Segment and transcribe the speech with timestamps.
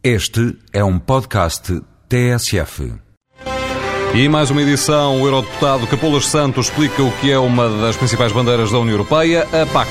[0.00, 2.94] Este é um podcast TSF.
[4.14, 8.30] E mais uma edição, o Eurodeputado Capolas Santos explica o que é uma das principais
[8.30, 9.90] bandeiras da União Europeia, a PAC.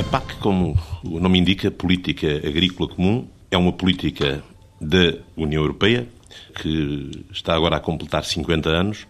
[0.00, 4.42] A PAC, como o nome indica, Política Agrícola Comum, é uma política
[4.80, 6.08] da União Europeia
[6.60, 9.06] que está agora a completar 50 anos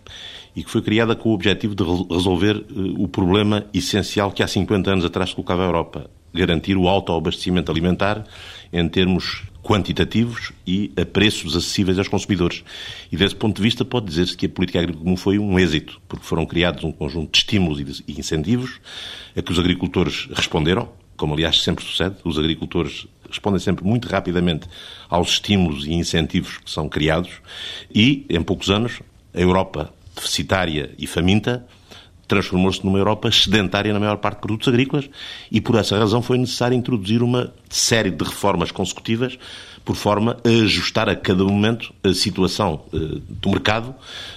[0.54, 4.46] e que foi criada com o objetivo de resolver eh, o problema essencial que há
[4.46, 8.26] 50 anos atrás colocava a Europa, garantir o autoabastecimento alimentar
[8.70, 12.64] em termos quantitativos e a preços acessíveis aos consumidores.
[13.10, 16.00] E desse ponto de vista pode dizer-se que a política agrícola comum foi um êxito,
[16.08, 18.80] porque foram criados um conjunto de estímulos e incentivos
[19.36, 24.66] a que os agricultores responderam, como aliás sempre sucede, os agricultores respondem sempre muito rapidamente
[25.08, 27.30] aos estímulos e incentivos que são criados
[27.94, 29.00] e, em poucos anos,
[29.32, 31.66] a Europa deficitária e faminta
[32.30, 35.10] transformou-se numa Europa sedentária na maior parte de produtos agrícolas
[35.50, 39.36] e por essa razão foi necessário introduzir uma série de reformas consecutivas
[39.84, 43.92] por forma a ajustar a cada momento a situação uh, do mercado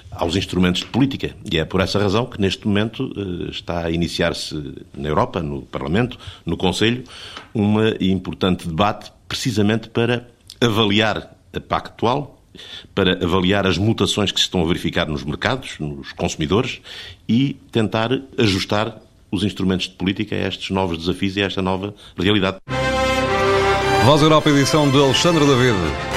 [0.09, 1.35] aos instrumentos de política.
[1.51, 4.55] E é por essa razão que neste momento uh, está a iniciar-se
[4.97, 7.03] na Europa, no Parlamento, no Conselho,
[7.53, 10.27] um importante debate precisamente para
[10.59, 12.42] avaliar a PAC atual,
[12.93, 16.81] para avaliar as mutações que se estão a verificar nos mercados, nos consumidores
[17.27, 19.01] e tentar ajustar
[19.31, 22.57] os instrumentos de política a estes novos desafios e a esta nova realidade.
[24.05, 26.12] Voz Europa, edição de Alexandre David.